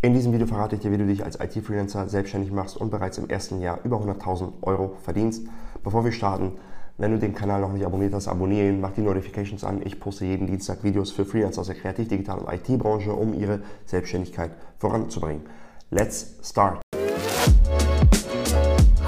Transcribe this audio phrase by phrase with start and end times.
[0.00, 3.18] In diesem Video verrate ich dir, wie du dich als IT-Freelancer selbstständig machst und bereits
[3.18, 5.42] im ersten Jahr über 100.000 Euro verdienst.
[5.82, 6.52] Bevor wir starten,
[6.98, 9.82] wenn du den Kanal noch nicht abonniert hast, abonniere ihn, mach die Notifications an.
[9.84, 13.58] Ich poste jeden Dienstag Videos für Freelancer aus der Kreativ-, Digital- und IT-Branche, um ihre
[13.86, 15.42] Selbstständigkeit voranzubringen.
[15.90, 16.80] Let's start!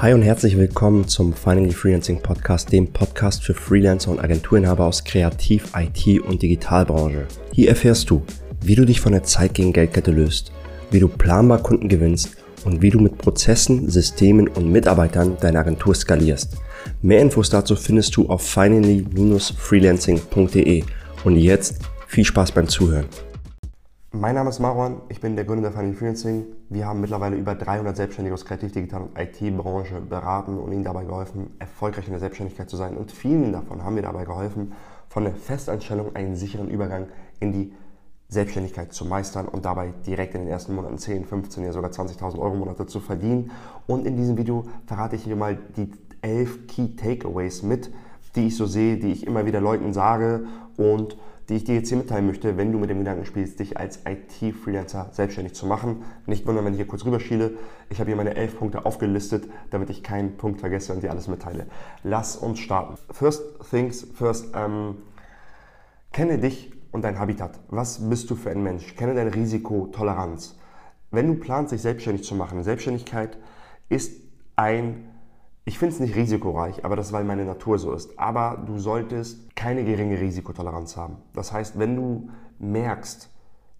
[0.01, 5.05] Hi und herzlich willkommen zum Finally Freelancing Podcast, dem Podcast für Freelancer und Agenturinhaber aus
[5.05, 7.27] Kreativ-, IT- und Digitalbranche.
[7.53, 8.23] Hier erfährst du,
[8.59, 10.51] wie du dich von der Zeit gegen Geldkette löst
[10.91, 12.35] wie du planbar Kunden gewinnst
[12.65, 16.57] und wie du mit Prozessen, Systemen und Mitarbeitern deine Agentur skalierst.
[17.01, 20.83] Mehr Infos dazu findest du auf finally-freelancing.de.
[21.23, 23.05] Und jetzt viel Spaß beim Zuhören.
[24.13, 26.43] Mein Name ist Marwan, ich bin der Gründer der Finally Freelancing.
[26.67, 31.05] Wir haben mittlerweile über 300 Selbstständige aus Kreativ-, Digital- und IT-Branche beraten und ihnen dabei
[31.05, 32.97] geholfen, erfolgreich in der Selbstständigkeit zu sein.
[32.97, 34.73] Und vielen davon haben wir dabei geholfen,
[35.07, 37.07] von der Festanstellung einen sicheren Übergang
[37.39, 37.71] in die
[38.31, 42.39] Selbstständigkeit zu meistern und dabei direkt in den ersten Monaten 10, 15, ja sogar 20.000
[42.39, 43.51] Euro Monate zu verdienen.
[43.87, 47.91] Und in diesem Video verrate ich dir mal die elf Key Takeaways mit,
[48.35, 50.45] die ich so sehe, die ich immer wieder Leuten sage
[50.77, 51.17] und
[51.49, 53.99] die ich dir jetzt hier mitteilen möchte, wenn du mit dem Gedanken spielst, dich als
[54.05, 56.03] IT-Freelancer selbstständig zu machen.
[56.25, 57.55] Nicht wundern, wenn ich hier kurz rüberschiele.
[57.89, 61.27] Ich habe hier meine elf Punkte aufgelistet, damit ich keinen Punkt vergesse und dir alles
[61.27, 61.65] mitteile.
[62.03, 62.95] Lass uns starten.
[63.11, 64.55] First things first.
[64.55, 64.95] Ähm,
[66.13, 67.59] kenne dich und dein Habitat.
[67.69, 68.95] Was bist du für ein Mensch?
[68.95, 70.57] Kenne deine Risikotoleranz.
[71.11, 73.37] Wenn du planst, dich selbstständig zu machen, Selbstständigkeit
[73.89, 74.21] ist
[74.55, 75.09] ein,
[75.65, 78.17] ich finde es nicht risikoreich, aber das, weil meine Natur so ist.
[78.17, 81.17] Aber du solltest keine geringe Risikotoleranz haben.
[81.33, 83.29] Das heißt, wenn du merkst,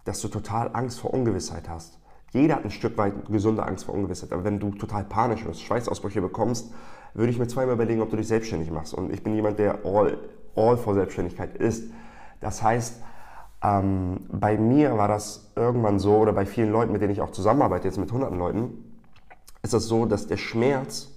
[0.03, 1.99] dass du total Angst vor Ungewissheit hast,
[2.31, 5.61] jeder hat ein Stück weit gesunde Angst vor Ungewissheit, aber wenn du total panisch wirst,
[5.63, 6.73] Schweißausbrüche bekommst,
[7.13, 8.93] würde ich mir zweimal überlegen, ob du dich selbstständig machst.
[8.93, 10.17] Und ich bin jemand, der all,
[10.55, 11.91] all vor Selbstständigkeit ist.
[12.41, 13.01] Das heißt,
[13.63, 17.31] ähm, bei mir war das irgendwann so, oder bei vielen Leuten, mit denen ich auch
[17.31, 18.99] zusammenarbeite, jetzt mit hunderten Leuten,
[19.61, 21.09] ist das so, dass der Schmerz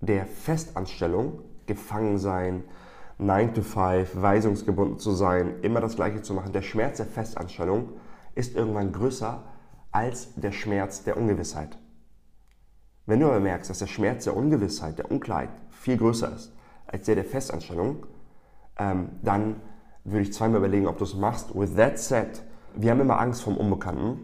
[0.00, 2.64] der Festanstellung, gefangen sein,
[3.18, 7.90] 9 to 5, weisungsgebunden zu sein, immer das Gleiche zu machen, der Schmerz der Festanstellung
[8.34, 9.44] ist irgendwann größer
[9.92, 11.78] als der Schmerz der Ungewissheit.
[13.06, 16.52] Wenn du aber merkst, dass der Schmerz der Ungewissheit, der Unklarheit viel größer ist
[16.86, 18.06] als der der Festanstellung,
[18.78, 19.56] ähm, dann
[20.04, 21.54] würde ich zweimal überlegen, ob du es machst.
[21.54, 22.42] With that said,
[22.74, 24.20] wir haben immer Angst vom Unbekannten.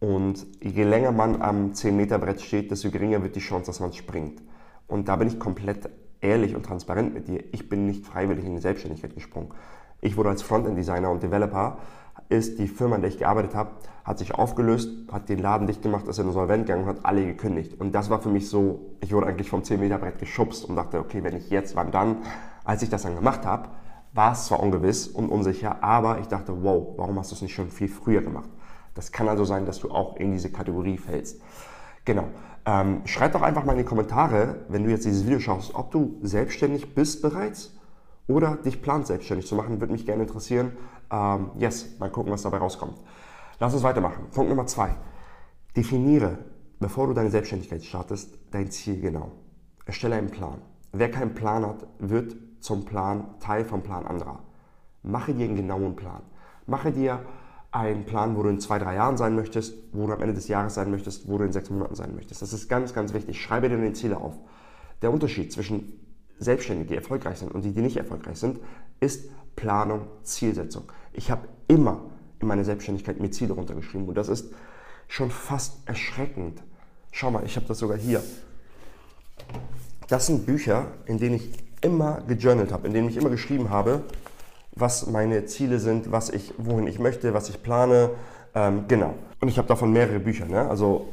[0.00, 4.42] Und je länger man am 10-Meter-Brett steht, desto geringer wird die Chance, dass man springt.
[4.86, 5.88] Und da bin ich komplett
[6.20, 7.42] ehrlich und transparent mit dir.
[7.52, 9.50] Ich bin nicht freiwillig in die Selbstständigkeit gesprungen.
[10.00, 11.78] Ich wurde als Frontend-Designer und Developer,
[12.28, 13.70] ist die Firma, in der ich gearbeitet habe,
[14.04, 17.24] hat sich aufgelöst, hat den Laden dicht gemacht, ist in Insolvent gegangen und hat alle
[17.24, 17.80] gekündigt.
[17.80, 21.22] Und das war für mich so, ich wurde eigentlich vom 10-Meter-Brett geschubst und dachte, okay,
[21.22, 22.18] wenn ich jetzt, wann dann?
[22.64, 23.68] Als ich das dann gemacht habe,
[24.14, 27.54] war es zwar ungewiss und unsicher, aber ich dachte, wow, warum hast du es nicht
[27.54, 28.48] schon viel früher gemacht?
[28.94, 31.42] Das kann also sein, dass du auch in diese Kategorie fällst.
[32.04, 32.28] Genau.
[32.64, 35.90] Ähm, schreib doch einfach mal in die Kommentare, wenn du jetzt dieses Video schaust, ob
[35.90, 37.74] du selbstständig bist bereits
[38.28, 39.80] oder dich planst, selbstständig zu machen.
[39.80, 40.76] Würde mich gerne interessieren.
[41.10, 43.00] Ähm, yes, mal gucken, was dabei rauskommt.
[43.58, 44.26] Lass uns weitermachen.
[44.32, 44.94] Punkt Nummer zwei.
[45.76, 46.38] Definiere,
[46.78, 49.32] bevor du deine Selbstständigkeit startest, dein Ziel genau.
[49.86, 50.62] Erstelle einen Plan.
[50.92, 54.38] Wer keinen Plan hat, wird zum Plan Teil vom Plan anderer.
[55.02, 56.22] Mache dir einen genauen Plan.
[56.66, 57.20] Mache dir
[57.70, 60.48] einen Plan, wo du in zwei, drei Jahren sein möchtest, wo du am Ende des
[60.48, 62.40] Jahres sein möchtest, wo du in sechs Monaten sein möchtest.
[62.40, 63.42] Das ist ganz, ganz wichtig.
[63.42, 64.32] Schreibe dir deine Ziele auf.
[65.02, 65.92] Der Unterschied zwischen
[66.38, 68.60] Selbstständigen, die erfolgreich sind und die, die nicht erfolgreich sind,
[68.98, 70.84] ist Planung, Zielsetzung.
[71.12, 72.00] Ich habe immer
[72.40, 74.54] in meiner Selbstständigkeit mir Ziele runtergeschrieben und das ist
[75.06, 76.62] schon fast erschreckend.
[77.12, 78.22] Schau mal, ich habe das sogar hier.
[80.08, 84.02] Das sind Bücher, in denen ich immer gejournalt habe, in denen ich immer geschrieben habe,
[84.74, 88.10] was meine Ziele sind, was ich, wohin ich möchte, was ich plane.
[88.54, 89.14] Ähm, genau.
[89.40, 90.46] Und ich habe davon mehrere Bücher.
[90.46, 90.68] Ne?
[90.68, 91.08] Also,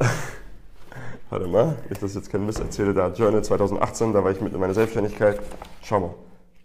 [1.29, 4.53] warte mal, ich das jetzt kein Mist erzähle, da Journal 2018, da war ich mit
[4.53, 5.39] in meiner Selbstständigkeit.
[5.83, 6.13] Schau mal,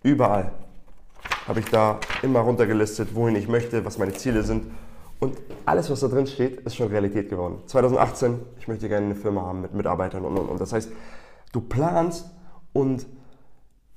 [0.02, 0.52] überall
[1.48, 4.66] habe ich da immer runtergelistet, wohin ich möchte, was meine Ziele sind.
[5.18, 7.58] Und alles, was da drin steht, ist schon Realität geworden.
[7.66, 10.60] 2018, ich möchte gerne eine Firma haben mit Mitarbeitern und und und.
[10.60, 10.90] Das heißt,
[11.52, 12.30] du planst
[12.72, 13.06] und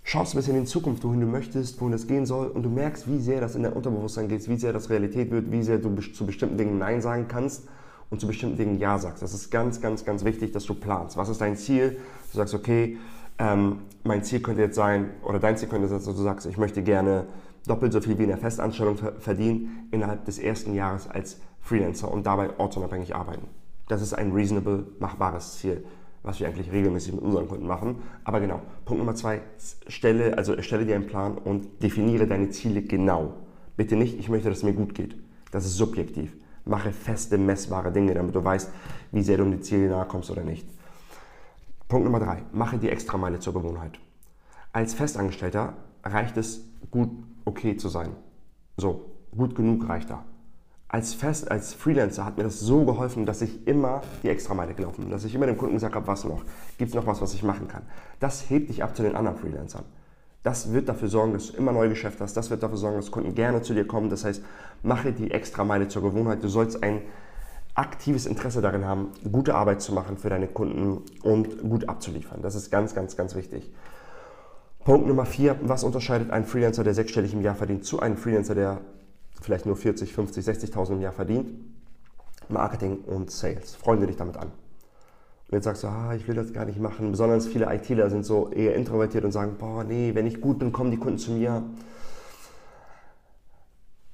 [0.10, 2.70] schaust ein bisschen in die Zukunft, wohin du möchtest, wohin es gehen soll und du
[2.70, 5.78] merkst, wie sehr das in dein Unterbewusstsein geht, wie sehr das Realität wird, wie sehr
[5.78, 7.68] du zu bestimmten Dingen Nein sagen kannst
[8.10, 9.22] und zu bestimmten Dingen Ja sagst.
[9.22, 11.16] Das ist ganz, ganz, ganz wichtig, dass du planst.
[11.16, 12.00] Was ist dein Ziel?
[12.32, 12.98] Du sagst, okay,
[13.38, 16.58] ähm, mein Ziel könnte jetzt sein, oder dein Ziel könnte sein, dass du sagst, ich
[16.58, 17.28] möchte gerne
[17.68, 22.26] doppelt so viel wie in der Festanstellung verdienen innerhalb des ersten Jahres als Freelancer und
[22.26, 23.46] dabei ortsunabhängig arbeiten.
[23.88, 25.84] Das ist ein reasonable, machbares Ziel
[26.24, 28.01] was wir eigentlich regelmäßig mit unseren Kunden machen.
[28.24, 29.42] Aber genau, Punkt Nummer zwei,
[29.88, 33.33] stelle, also erstelle dir einen Plan und definiere deine Ziele genau.
[33.77, 35.16] Bitte nicht, ich möchte, dass es mir gut geht.
[35.51, 36.36] Das ist subjektiv.
[36.66, 38.71] Mache feste, messbare Dinge, damit du weißt,
[39.12, 40.68] wie sehr du um die Ziele nahe kommst oder nicht.
[41.88, 44.00] Punkt Nummer drei, mache die Extrameile zur Gewohnheit.
[44.72, 45.74] Als Festangestellter
[46.04, 47.10] reicht es, gut
[47.45, 48.12] okay zu sein.
[48.77, 49.06] So,
[49.36, 50.24] gut genug reicht da.
[50.91, 55.03] Als Fest, als Freelancer hat mir das so geholfen, dass ich immer die Extrameile gelaufen
[55.03, 56.41] bin, dass ich immer dem Kunden gesagt habe, was noch,
[56.80, 57.83] gibt es noch was, was ich machen kann.
[58.19, 59.83] Das hebt dich ab zu den anderen Freelancern.
[60.41, 62.36] Das wird dafür sorgen, dass du immer neue Geschäfte hast.
[62.36, 64.09] Das wird dafür sorgen, dass Kunden gerne zu dir kommen.
[64.09, 64.41] Das heißt,
[64.81, 66.44] mache die Extrameile zur Gewohnheit.
[66.44, 67.01] Du sollst ein
[67.75, 72.41] aktives Interesse darin haben, gute Arbeit zu machen für deine Kunden und gut abzuliefern.
[72.41, 73.69] Das ist ganz, ganz, ganz wichtig.
[74.86, 78.56] Punkt Nummer vier, was unterscheidet einen Freelancer, der sechsstellig im Jahr verdient, zu einem Freelancer,
[78.56, 78.81] der
[79.41, 81.51] vielleicht nur 40, 50, 60.000 im Jahr verdient?
[82.50, 83.75] Marketing und Sales.
[83.75, 84.47] Freunde dich damit an.
[84.47, 87.12] Und jetzt sagst du, ah, ich will das gar nicht machen.
[87.12, 90.71] Besonders viele ITler sind so eher introvertiert und sagen, boah, nee, wenn ich gut bin,
[90.71, 91.63] kommen die Kunden zu mir.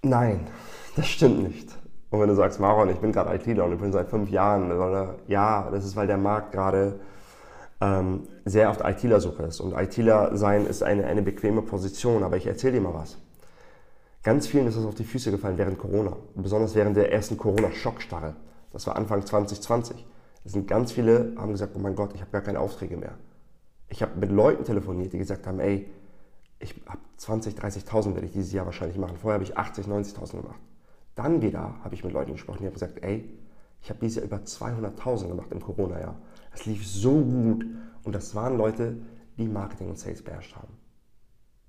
[0.01, 0.47] Nein,
[0.95, 1.69] das stimmt nicht.
[2.09, 4.71] Und wenn du sagst, Maron, ich bin gerade ITler und ich bin seit fünf Jahren,
[5.27, 6.99] ja, das ist, weil der Markt gerade
[7.81, 9.59] ähm, sehr auf ITler-Suche ist.
[9.59, 13.17] Und ITler sein ist eine, eine bequeme Position, aber ich erzähle dir mal was.
[14.25, 18.35] Ganz vielen ist es auf die Füße gefallen während Corona, besonders während der ersten Corona-Schockstarre.
[18.73, 20.03] Das war Anfang 2020.
[20.43, 23.19] Es sind ganz viele, haben gesagt, oh mein Gott, ich habe gar keine Aufträge mehr.
[23.87, 25.87] Ich habe mit Leuten telefoniert, die gesagt haben, ey,
[26.57, 29.15] ich habe 20, 30.000 werde ich dieses Jahr wahrscheinlich machen.
[29.17, 30.59] Vorher habe ich 80, 90.000 gemacht.
[31.13, 33.29] Dann wieder habe ich mit Leuten gesprochen, die haben gesagt, ey,
[33.83, 36.15] ich habe dieses Jahr über 200.000 gemacht im Corona-Jahr.
[36.51, 37.63] Es lief so gut
[38.03, 38.97] und das waren Leute,
[39.37, 40.73] die Marketing und Sales beherrscht haben.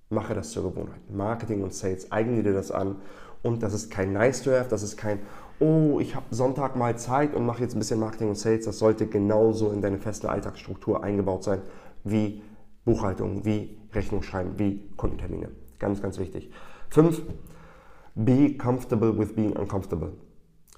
[0.09, 1.01] Mache das zur Gewohnheit.
[1.11, 2.97] Marketing und Sales, eigne dir das an
[3.43, 5.21] und das ist kein nice to have, das ist kein,
[5.61, 8.65] oh, ich habe Sonntag mal Zeit und mache jetzt ein bisschen Marketing und Sales.
[8.65, 11.63] Das sollte genauso in deine feste Alltagsstruktur eingebaut sein
[12.05, 12.43] wie
[12.85, 15.51] Buchhaltung, wie Rechnung schreiben, wie Kundentermine.
[15.79, 16.51] Ganz, ganz wichtig.
[16.89, 17.23] Fünf,
[18.15, 20.13] be comfortable with being uncomfortable.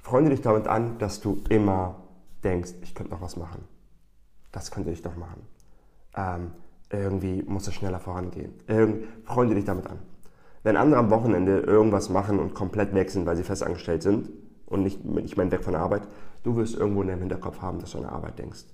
[0.02, 2.02] Freunde dich damit an, dass du immer
[2.42, 3.64] denkst, ich könnte noch was machen.
[4.52, 5.42] Das könnte ich doch machen.
[6.16, 6.52] Ähm,
[6.90, 8.54] irgendwie muss es schneller vorangehen.
[8.66, 9.98] Irgend, freunde dich damit an.
[10.62, 14.30] Wenn andere am Wochenende irgendwas machen und komplett weg sind, weil sie festangestellt sind,
[14.66, 16.02] und nicht, ich meine weg von der Arbeit,
[16.42, 18.64] du wirst irgendwo in deinem Hinterkopf haben, dass du an der Arbeit denkst.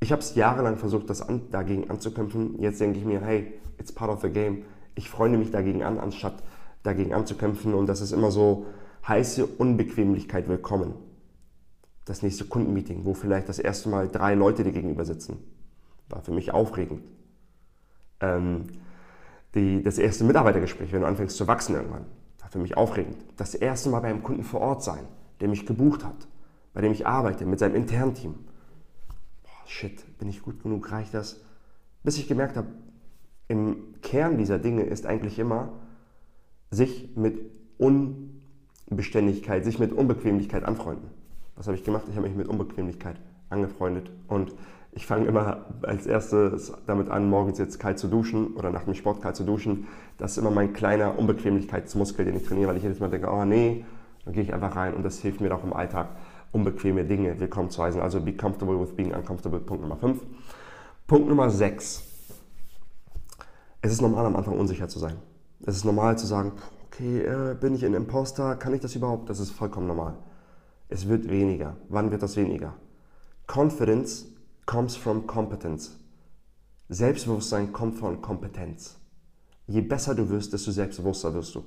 [0.00, 2.60] Ich habe es jahrelang versucht, das an, dagegen anzukämpfen.
[2.60, 4.62] Jetzt denke ich mir, hey, it's part of the game.
[4.94, 6.42] Ich freunde mich dagegen an, anstatt
[6.84, 7.74] dagegen anzukämpfen.
[7.74, 8.66] Und das ist immer so
[9.06, 10.94] heiße Unbequemlichkeit willkommen.
[12.04, 15.38] Das nächste Kundenmeeting, wo vielleicht das erste Mal drei Leute dir gegenüber sitzen,
[16.08, 17.02] war für mich aufregend.
[18.20, 18.64] Ähm,
[19.54, 22.04] die, das erste Mitarbeitergespräch, wenn du anfängst zu wachsen irgendwann,
[22.40, 23.16] war für mich aufregend.
[23.36, 25.04] Das erste Mal beim Kunden vor Ort sein,
[25.40, 26.28] der mich gebucht hat,
[26.74, 28.34] bei dem ich arbeite, mit seinem internen Team.
[29.42, 31.40] Boah, shit, bin ich gut genug, reicht das?
[32.02, 32.68] Bis ich gemerkt habe,
[33.48, 35.72] im Kern dieser Dinge ist eigentlich immer,
[36.70, 37.40] sich mit
[37.78, 41.10] Unbeständigkeit, sich mit Unbequemlichkeit anfreunden.
[41.56, 42.04] Was habe ich gemacht?
[42.08, 43.16] Ich habe mich mit Unbequemlichkeit
[43.48, 44.54] angefreundet und
[44.92, 48.94] ich fange immer als erstes damit an, morgens jetzt kalt zu duschen oder nach dem
[48.94, 49.86] Sport kalt zu duschen.
[50.16, 53.44] Das ist immer mein kleiner Unbequemlichkeitsmuskel, den ich trainiere, weil ich jedes Mal denke, oh
[53.44, 53.84] nee,
[54.24, 56.08] dann gehe ich einfach rein und das hilft mir auch im Alltag,
[56.52, 58.00] unbequeme Dinge willkommen zu heißen.
[58.00, 60.20] Also be comfortable with being uncomfortable, Punkt Nummer 5.
[61.06, 62.02] Punkt Nummer 6.
[63.80, 65.16] Es ist normal am Anfang unsicher zu sein.
[65.64, 66.52] Es ist normal zu sagen,
[66.86, 69.30] okay, äh, bin ich ein Imposter, kann ich das überhaupt?
[69.30, 70.14] Das ist vollkommen normal.
[70.88, 71.76] Es wird weniger.
[71.88, 72.74] Wann wird das weniger?
[73.46, 74.26] Confidence
[74.68, 75.98] comes from competence.
[76.90, 78.98] Selbstbewusstsein kommt von Kompetenz.
[79.66, 81.64] Je besser du wirst, desto selbstbewusster wirst du.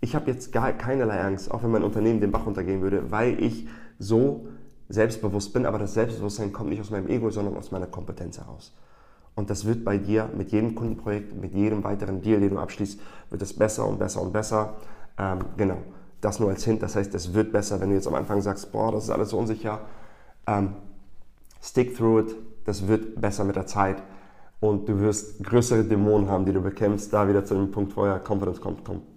[0.00, 3.42] Ich habe jetzt gar keinerlei Angst, auch wenn mein Unternehmen den Bach runtergehen würde, weil
[3.42, 4.48] ich so
[4.88, 8.74] selbstbewusst bin, aber das Selbstbewusstsein kommt nicht aus meinem Ego, sondern aus meiner Kompetenz heraus.
[9.34, 12.98] Und das wird bei dir mit jedem Kundenprojekt, mit jedem weiteren Deal, den du abschließt,
[13.28, 14.76] wird es besser und besser und besser.
[15.18, 15.78] Ähm, genau,
[16.22, 16.82] das nur als Hint.
[16.82, 19.30] Das heißt, es wird besser, wenn du jetzt am Anfang sagst, boah, das ist alles
[19.30, 19.80] so unsicher.
[20.46, 20.74] Ähm,
[21.60, 24.02] Stick through it, das wird besser mit der Zeit
[24.60, 27.12] und du wirst größere Dämonen haben, die du bekämpfst.
[27.12, 28.60] Da wieder zu dem Punkt vorher, Confidence,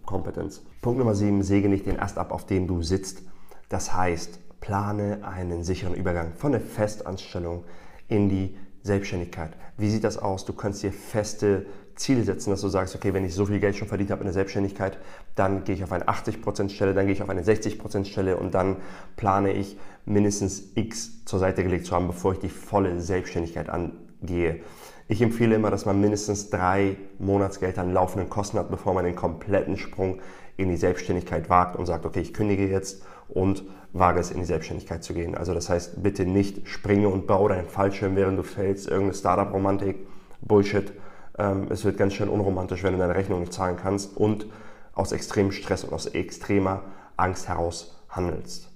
[0.05, 0.61] Competence.
[0.81, 3.23] Punkt Nummer 7, säge nicht den Ast ab, auf dem du sitzt.
[3.69, 7.63] Das heißt, plane einen sicheren Übergang von der Festanstellung
[8.07, 9.51] in die Selbstständigkeit.
[9.77, 10.45] Wie sieht das aus?
[10.45, 13.75] Du kannst dir feste Ziele setzen, dass du sagst, okay, wenn ich so viel Geld
[13.75, 14.97] schon verdient habe in der Selbstständigkeit,
[15.35, 18.53] dann gehe ich auf eine 80% Stelle, dann gehe ich auf eine 60% Stelle und
[18.53, 18.77] dann
[19.15, 24.61] plane ich mindestens X zur Seite gelegt zu haben, bevor ich die volle Selbstständigkeit angehe.
[25.07, 29.15] Ich empfehle immer, dass man mindestens drei Monatsgelder an laufenden Kosten hat, bevor man den
[29.15, 30.21] kompletten Sprung
[30.57, 34.45] in die Selbstständigkeit wagt und sagt, okay, ich kündige jetzt und wage es in die
[34.45, 35.35] Selbstständigkeit zu gehen.
[35.35, 39.97] Also das heißt, bitte nicht springe und baue deinen Fallschirm, während du fällst, irgendeine Startup-Romantik,
[40.41, 40.93] Bullshit.
[41.37, 44.45] Ähm, es wird ganz schön unromantisch, wenn du deine Rechnung nicht zahlen kannst und
[44.93, 46.83] aus extremem Stress und aus extremer
[47.17, 48.71] Angst heraus handelst.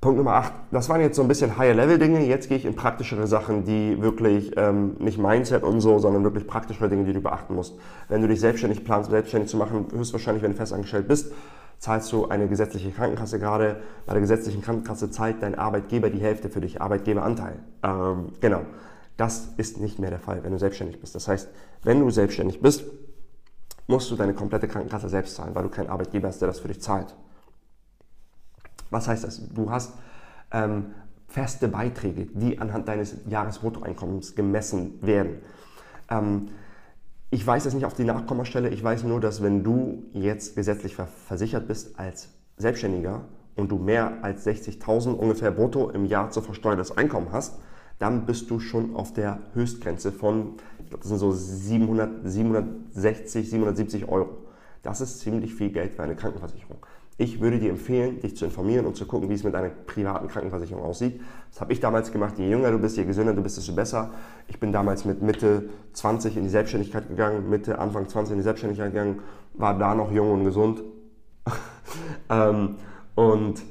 [0.00, 0.52] Punkt Nummer 8.
[0.70, 2.24] Das waren jetzt so ein bisschen Higher-Level-Dinge.
[2.26, 6.46] Jetzt gehe ich in praktischere Sachen, die wirklich ähm, nicht Mindset und so, sondern wirklich
[6.46, 7.74] praktischere Dinge, die du beachten musst.
[8.08, 11.32] Wenn du dich selbstständig planst, selbstständig zu machen, höchstwahrscheinlich, wenn du festangestellt bist,
[11.78, 13.76] zahlst du eine gesetzliche Krankenkasse gerade.
[14.06, 17.54] Bei der gesetzlichen Krankenkasse zahlt dein Arbeitgeber die Hälfte für dich, Arbeitgeberanteil.
[17.82, 18.60] Ähm, genau.
[19.16, 21.14] Das ist nicht mehr der Fall, wenn du selbstständig bist.
[21.14, 21.48] Das heißt,
[21.82, 22.84] wenn du selbstständig bist,
[23.86, 26.68] musst du deine komplette Krankenkasse selbst zahlen, weil du keinen Arbeitgeber hast, der das für
[26.68, 27.14] dich zahlt.
[28.90, 29.48] Was heißt das?
[29.52, 29.94] Du hast
[30.52, 30.94] ähm,
[31.28, 35.38] feste Beiträge, die anhand deines Jahresbruttoeinkommens gemessen werden.
[36.10, 36.48] Ähm,
[37.30, 40.94] ich weiß es nicht auf die Nachkommastelle, ich weiß nur, dass wenn du jetzt gesetzlich
[40.94, 43.24] versichert bist als Selbstständiger
[43.56, 47.58] und du mehr als 60.000 ungefähr brutto im Jahr zu versteuertes Einkommen hast,
[47.98, 53.50] dann bist du schon auf der Höchstgrenze von, ich glaube, das sind so 700, 760,
[53.50, 54.38] 770 Euro.
[54.82, 56.78] Das ist ziemlich viel Geld für eine Krankenversicherung.
[57.18, 60.28] Ich würde dir empfehlen, dich zu informieren und zu gucken, wie es mit deiner privaten
[60.28, 61.18] Krankenversicherung aussieht.
[61.50, 62.34] Das habe ich damals gemacht.
[62.36, 64.10] Je jünger du bist, je gesünder du bist, desto besser.
[64.48, 68.44] Ich bin damals mit Mitte 20 in die Selbstständigkeit gegangen, Mitte, Anfang 20 in die
[68.44, 69.20] Selbstständigkeit gegangen,
[69.54, 70.82] war da noch jung und gesund.
[72.28, 72.76] ähm,
[73.14, 73.62] und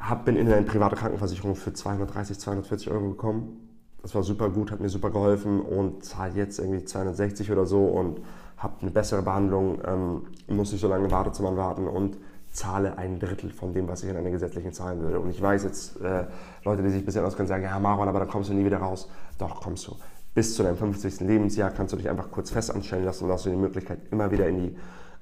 [0.00, 3.68] hab, bin in eine private Krankenversicherung für 230, 240 Euro gekommen.
[4.02, 7.84] Das war super gut, hat mir super geholfen und zahle jetzt irgendwie 260 oder so
[7.84, 8.20] und
[8.56, 12.16] habe eine bessere Behandlung, ähm, muss nicht so lange im Wartezimmer warten und
[12.52, 15.20] zahle ein Drittel von dem, was ich in einer gesetzlichen zahlen würde.
[15.20, 16.24] Und ich weiß jetzt, äh,
[16.64, 18.78] Leute, die sich ein bisschen auskennen, sagen, ja Maron, aber dann kommst du nie wieder
[18.78, 19.08] raus.
[19.38, 19.96] Doch, kommst du.
[20.34, 21.20] Bis zu deinem 50.
[21.20, 24.30] Lebensjahr kannst du dich einfach kurz fest anstellen lassen und hast du die Möglichkeit, immer
[24.30, 24.76] wieder in die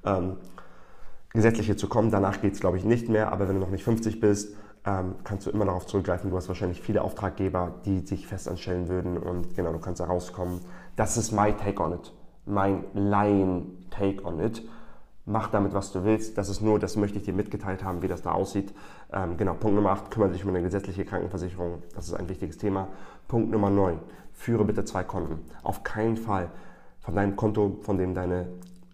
[0.05, 0.37] ähm,
[1.31, 2.11] gesetzliche zu kommen.
[2.11, 3.31] Danach geht es, glaube ich, nicht mehr.
[3.31, 4.55] Aber wenn du noch nicht 50 bist,
[4.89, 6.31] ähm, kannst du immer darauf zurückgreifen.
[6.31, 10.05] Du hast wahrscheinlich viele Auftraggeber, die sich fest anstellen würden und genau, du kannst da
[10.05, 10.61] rauskommen.
[10.95, 12.11] Das ist my take on it.
[12.45, 14.63] Mein Laien-Take on it
[15.29, 16.37] mach damit, was du willst.
[16.39, 18.73] Das ist nur, das möchte ich dir mitgeteilt haben, wie das da aussieht.
[19.13, 21.83] Ähm, genau, Punkt Nummer 8, kümmere dich um eine gesetzliche Krankenversicherung.
[21.93, 22.87] Das ist ein wichtiges Thema.
[23.27, 23.99] Punkt Nummer 9,
[24.33, 25.39] führe bitte zwei Konten.
[25.61, 26.49] Auf keinen Fall
[26.99, 28.47] von deinem Konto, von dem deine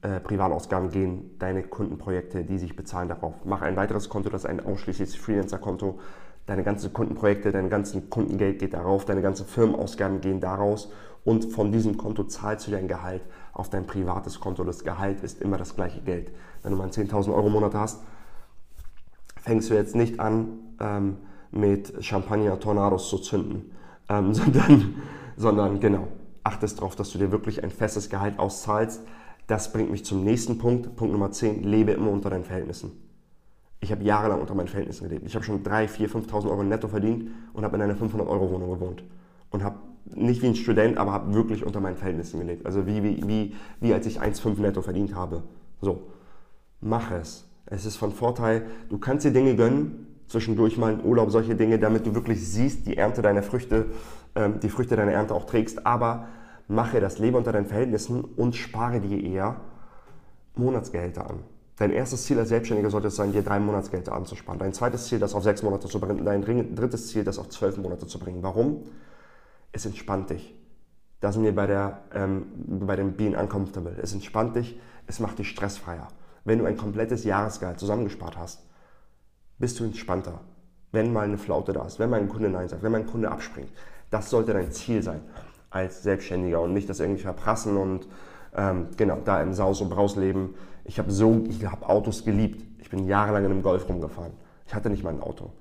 [0.06, 3.34] äh, Privatausgaben gehen, deine Kundenprojekte, die sich bezahlen darauf.
[3.44, 6.00] Mach ein weiteres Konto, das ist ein ausschließliches Freelancer-Konto.
[6.46, 10.92] Deine ganzen Kundenprojekte, dein ganzen Kundengeld geht darauf, deine ganzen Firmenausgaben gehen daraus
[11.24, 14.64] und von diesem Konto zahlst du dein Gehalt auf dein privates Konto.
[14.64, 16.30] Das Gehalt ist immer das gleiche Geld.
[16.62, 18.04] Wenn du mal 10.000 Euro im Monat hast,
[19.42, 21.18] fängst du jetzt nicht an, ähm,
[21.50, 23.72] mit Champagner-Tornados zu zünden,
[24.08, 24.96] ähm, sondern,
[25.36, 26.08] sondern genau,
[26.44, 29.02] achtest darauf, dass du dir wirklich ein festes Gehalt auszahlst.
[29.48, 30.96] Das bringt mich zum nächsten Punkt.
[30.96, 32.92] Punkt Nummer 10, lebe immer unter deinen Verhältnissen.
[33.80, 35.28] Ich habe jahrelang unter meinen Verhältnissen gelebt.
[35.28, 39.04] Ich habe schon 3.000, 4.000, 5.000 Euro netto verdient und habe in einer 500-Euro-Wohnung gewohnt.
[39.52, 42.66] Und habe nicht wie ein Student, aber habe wirklich unter meinen Verhältnissen gelebt.
[42.66, 45.44] Also wie, wie, wie, wie als ich 1,5 netto verdient habe.
[45.82, 46.08] So,
[46.82, 47.48] mach es.
[47.68, 48.66] Es ist von Vorteil.
[48.90, 52.88] Du kannst dir Dinge gönnen, zwischendurch mal einen Urlaub, solche Dinge, damit du wirklich siehst,
[52.88, 53.88] die Ernte deiner Früchte,
[54.36, 55.86] ähm, die Früchte deiner Ernte auch trägst.
[55.86, 56.28] Aber
[56.68, 59.62] mache das Leben unter deinen Verhältnissen und spare dir eher
[60.56, 61.40] Monatsgehälter an.
[61.78, 64.60] Dein erstes Ziel als Selbstständiger sollte es sein, dir drei Monatsgehälter anzusparen.
[64.60, 66.24] Dein zweites Ziel, das auf sechs Monate zu bringen.
[66.24, 68.42] Dein drittes Ziel, das auf zwölf Monate zu bringen.
[68.42, 68.86] Warum?
[69.76, 70.56] es entspannt dich.
[71.20, 73.96] Da sind wir bei, der, ähm, bei dem Being Uncomfortable.
[74.02, 76.08] Es entspannt dich, es macht dich stressfreier.
[76.46, 78.64] Wenn du ein komplettes Jahresgehalt zusammengespart hast,
[79.58, 80.42] bist du entspannter.
[80.92, 83.08] Wenn mal eine Flaute da ist, wenn mal ein Kunde Nein sagt, wenn mal ein
[83.08, 83.70] Kunde abspringt.
[84.12, 85.22] Das sollte dein Ziel sein
[85.76, 88.08] als Selbstständiger und nicht das irgendwie verprassen und
[88.56, 90.56] ähm, genau, da im Saus und Braus leben.
[90.86, 92.64] Ich habe so, ich habe Autos geliebt.
[92.80, 94.34] Ich bin jahrelang in einem Golf rumgefahren.
[94.68, 95.52] Ich hatte nicht mal ein Auto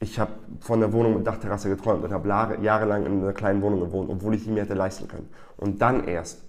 [0.00, 2.28] ich habe von der Wohnung mit Dachterrasse geträumt und habe
[2.62, 5.28] jahrelang in einer kleinen Wohnung gewohnt, obwohl ich die mir hätte leisten können.
[5.58, 6.42] Und dann erst,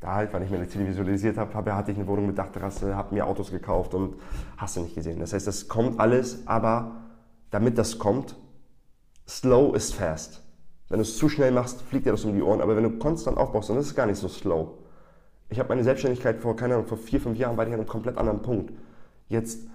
[0.00, 2.96] da halt, weil ich mir eine Ziele visualisiert habe, hatte ich eine Wohnung mit Dachterrasse,
[2.96, 4.16] habe mir Autos gekauft und
[4.56, 5.20] hast du nicht gesehen.
[5.20, 6.96] Das heißt, das kommt alles, aber
[7.50, 8.34] damit das kommt,
[9.28, 10.42] slow ist fast.
[10.88, 12.98] Wenn du es zu schnell machst, fliegt dir das um die Ohren, aber wenn du
[12.98, 14.70] konstant aufbaust, dann ist es gar nicht so slow.
[15.50, 17.88] Ich habe meine Selbstständigkeit vor, keine Ahnung, vor vier, fünf Jahren war ich an einem
[17.88, 18.72] komplett anderen Punkt.
[19.28, 19.66] Jetzt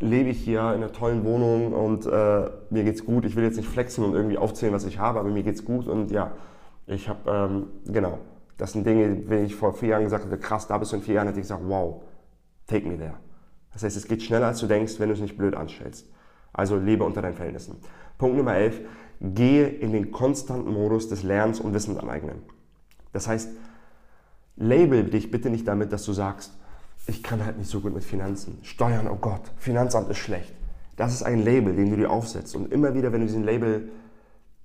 [0.00, 3.24] lebe ich hier in einer tollen Wohnung und äh, mir geht's gut.
[3.24, 5.86] Ich will jetzt nicht flexen und irgendwie aufzählen, was ich habe, aber mir geht's gut
[5.86, 6.32] und ja,
[6.86, 8.18] ich habe, ähm, genau,
[8.58, 11.02] das sind Dinge, wenn ich vor vier Jahren gesagt hätte, krass, da bist du in
[11.02, 12.02] vier Jahren, hätte ich gesagt, wow,
[12.66, 13.14] take me there.
[13.72, 16.06] Das heißt, es geht schneller, als du denkst, wenn du es nicht blöd anstellst.
[16.52, 17.76] Also lebe unter deinen Verhältnissen.
[18.16, 18.80] Punkt Nummer 11,
[19.20, 22.42] gehe in den konstanten Modus des Lernens und Wissens aneignen.
[23.12, 23.50] Das heißt,
[24.56, 26.52] label dich bitte nicht damit, dass du sagst,
[27.06, 28.58] ich kann halt nicht so gut mit Finanzen.
[28.62, 30.54] Steuern, oh Gott, Finanzamt ist schlecht.
[30.96, 32.56] Das ist ein Label, den du dir aufsetzt.
[32.56, 33.90] Und immer wieder, wenn du diesen Label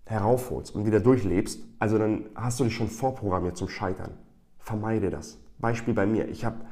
[0.05, 4.12] heraufholst und wieder durchlebst, also dann hast du dich schon vorprogrammiert zum Scheitern.
[4.58, 5.38] Vermeide das.
[5.60, 6.27] Beispiel bei mir.
[6.29, 6.65] Ich, hab,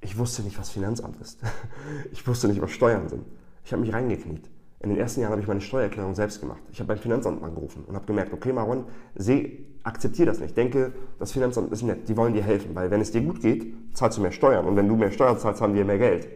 [0.00, 1.40] ich wusste nicht, was Finanzamt ist.
[2.12, 3.24] Ich wusste nicht, was Steuern sind.
[3.64, 4.50] Ich habe mich reingekniet.
[4.82, 6.60] In den ersten Jahren habe ich meine Steuererklärung selbst gemacht.
[6.72, 8.84] Ich habe beim Finanzamt angerufen und habe gemerkt, okay, Marwan,
[9.14, 10.56] seh, akzeptiere das nicht.
[10.56, 13.72] Denke, das Finanzamt ist nett, die wollen dir helfen, weil wenn es dir gut geht,
[13.94, 16.28] zahlst du mehr Steuern und wenn du mehr Steuern zahlst, haben die mehr Geld.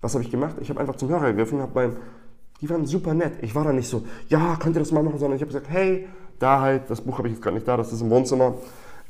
[0.00, 0.56] Was habe ich gemacht?
[0.60, 1.96] Ich habe einfach zum Hörer gegriffen, habe beim,
[2.62, 3.34] die waren super nett.
[3.42, 5.68] Ich war da nicht so, ja, könnt ihr das mal machen, sondern ich habe gesagt,
[5.68, 8.48] hey, da halt, das Buch habe ich jetzt gerade nicht da, das ist im Wohnzimmer,
[8.48, 8.56] um,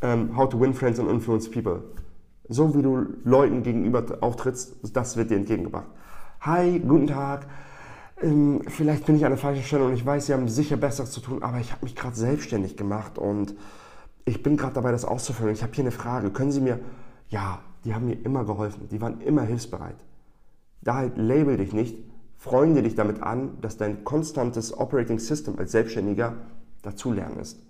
[0.02, 1.82] ähm, How to Win Friends and Influence People.
[2.48, 5.86] So wie du Leuten gegenüber auftrittst, das wird dir entgegengebracht.
[6.40, 7.46] Hi, guten Tag,
[8.22, 11.10] ähm, vielleicht bin ich an der falschen Stelle und ich weiß, Sie haben sicher Besseres
[11.10, 13.54] zu tun, aber ich habe mich gerade selbstständig gemacht und
[14.24, 15.54] ich bin gerade dabei, das auszufüllen.
[15.54, 16.30] Ich habe hier eine Frage.
[16.30, 16.80] Können Sie mir,
[17.28, 19.96] ja, die haben mir immer geholfen, die waren immer hilfsbereit.
[20.82, 21.96] Daher label dich nicht,
[22.36, 26.34] freunde dich damit an, dass dein konstantes Operating System als Selbstständiger
[26.82, 27.60] dazulernen ist.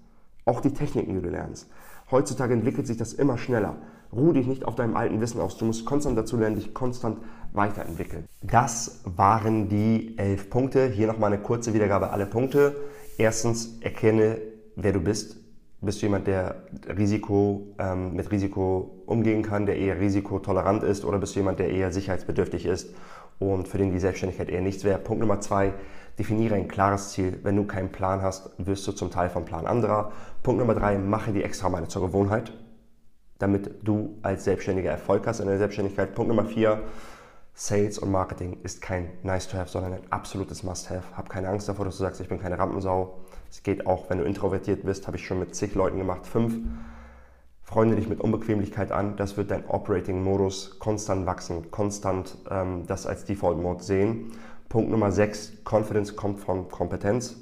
[0.45, 1.69] Auch die Techniken, die du lernst.
[2.11, 3.77] Heutzutage entwickelt sich das immer schneller.
[4.13, 5.57] Ruhe dich nicht auf deinem alten Wissen aus.
[5.57, 7.19] Du musst konstant dazu lernen, dich konstant
[7.53, 8.27] weiterentwickeln.
[8.43, 10.89] Das waren die elf Punkte.
[10.89, 12.77] Hier nochmal eine kurze Wiedergabe aller Punkte.
[13.19, 14.39] Erstens, erkenne,
[14.77, 15.39] wer du bist.
[15.81, 16.63] Bist du jemand, der
[16.97, 21.71] Risiko, ähm, mit Risiko umgehen kann, der eher risikotolerant ist oder bist du jemand, der
[21.71, 22.95] eher sicherheitsbedürftig ist
[23.39, 24.99] und für den die Selbstständigkeit eher nichts wäre?
[24.99, 25.75] Punkt Nummer zwei,
[26.19, 27.39] definiere ein klares Ziel.
[27.43, 30.13] Wenn du keinen Plan hast, wirst du zum Teil vom Plan anderer.
[30.43, 32.53] Punkt Nummer drei, mache die Extrameile zur Gewohnheit
[33.39, 36.15] damit du als Selbstständiger Erfolg hast in der Selbstständigkeit.
[36.15, 36.83] Punkt Nummer vier,
[37.55, 41.17] Sales und Marketing ist kein Nice-to-have, sondern ein absolutes Must-have.
[41.17, 43.21] Hab keine Angst davor, dass du sagst, ich bin keine Rampensau.
[43.51, 46.27] Es geht auch, wenn du introvertiert bist, habe ich schon mit zig Leuten gemacht.
[46.27, 46.59] Fünf,
[47.63, 49.17] freunde dich mit Unbequemlichkeit an.
[49.17, 54.33] Das wird dein Operating-Modus konstant wachsen, konstant ähm, das als Default-Mode sehen.
[54.69, 57.37] Punkt Nummer sechs, Confidence kommt von Kompetenz.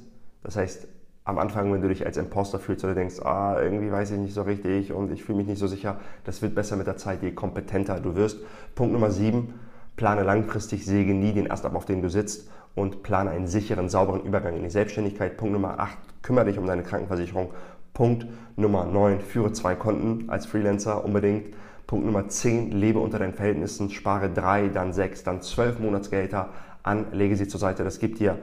[0.44, 0.86] Das heißt,
[1.24, 4.34] am Anfang, wenn du dich als Imposter fühlst oder denkst, ah, irgendwie weiß ich nicht
[4.34, 7.22] so richtig und ich fühle mich nicht so sicher, das wird besser mit der Zeit,
[7.22, 8.40] je kompetenter du wirst.
[8.74, 9.54] Punkt Nummer sieben,
[9.96, 14.22] plane langfristig, säge nie den Ast auf dem du sitzt und plane einen sicheren, sauberen
[14.22, 15.38] Übergang in die Selbstständigkeit.
[15.38, 17.52] Punkt Nummer acht, kümmere dich um deine Krankenversicherung.
[17.94, 21.54] Punkt Nummer neun, führe zwei Konten als Freelancer unbedingt.
[21.86, 26.50] Punkt Nummer zehn, lebe unter deinen Verhältnissen, spare drei, dann sechs, dann zwölf Monatsgelder
[26.82, 27.82] an, lege sie zur Seite.
[27.82, 28.36] Das gibt dir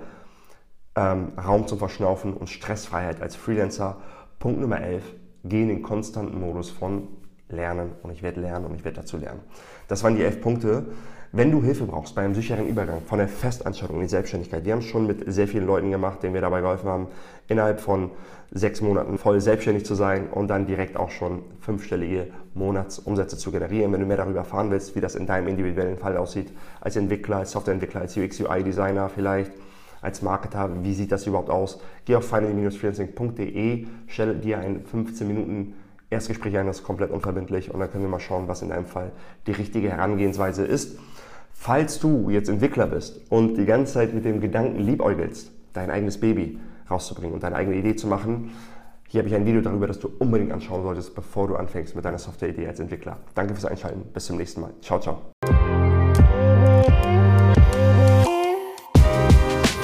[0.96, 3.98] ähm, Raum zum Verschnaufen und Stressfreiheit als Freelancer.
[4.40, 5.04] Punkt Nummer 11,
[5.44, 7.08] geh in den konstanten Modus von
[7.50, 9.42] Lernen und ich werde lernen und ich werde dazu lernen.
[9.88, 10.86] Das waren die elf Punkte.
[11.34, 14.74] Wenn du Hilfe brauchst bei einem sicheren Übergang von der Festanstellung in die Selbstständigkeit, wir
[14.74, 17.08] haben es schon mit sehr vielen Leuten gemacht, denen wir dabei geholfen haben,
[17.48, 18.12] innerhalb von
[18.52, 23.94] sechs Monaten voll selbstständig zu sein und dann direkt auch schon fünfstellige Monatsumsätze zu generieren.
[23.94, 26.52] Wenn du mehr darüber erfahren willst, wie das in deinem individuellen Fall aussieht,
[26.82, 29.54] als Entwickler, als Softwareentwickler, als UX-UI-Designer vielleicht,
[30.02, 31.80] als Marketer, wie sieht das überhaupt aus?
[32.06, 35.74] Geh auf finally-freelancing.de, stell dir ein 15 Minuten
[36.10, 38.86] Erstgespräch ein, das ist komplett unverbindlich und dann können wir mal schauen, was in deinem
[38.86, 39.12] Fall
[39.48, 41.00] die richtige Herangehensweise ist.
[41.54, 46.20] Falls du jetzt Entwickler bist und die ganze Zeit mit dem Gedanken liebäugelst, dein eigenes
[46.20, 46.60] Baby
[46.90, 48.52] rauszubringen und deine eigene Idee zu machen,
[49.08, 52.06] hier habe ich ein Video darüber, das du unbedingt anschauen solltest, bevor du anfängst mit
[52.06, 53.18] deiner Software-Idee als Entwickler.
[53.36, 54.04] Danke fürs Einschalten.
[54.14, 54.72] Bis zum nächsten Mal.
[54.82, 55.22] Ciao, ciao.